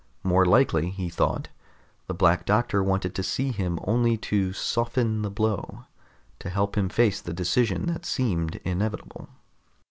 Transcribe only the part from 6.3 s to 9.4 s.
to help him face the decision that seemed inevitable.